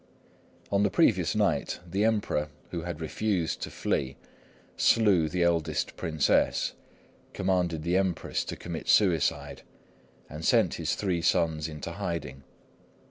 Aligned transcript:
On 0.71 0.81
the 0.81 0.89
previous 0.89 1.35
night, 1.35 1.79
the 1.87 2.03
Emperor, 2.05 2.47
who 2.71 2.81
had 2.81 2.99
refused 3.01 3.61
to 3.61 3.69
flee, 3.69 4.17
slew 4.75 5.29
the 5.29 5.43
eldest 5.43 5.95
Princess, 5.95 6.73
commanded 7.33 7.83
the 7.83 7.97
Empress 7.97 8.43
to 8.45 8.55
commit 8.55 8.87
suicide, 8.89 9.61
and 10.27 10.43
sent 10.43 10.73
his 10.81 10.95
three 10.95 11.21
sons 11.21 11.67
into 11.67 11.91
hiding. 11.91 12.41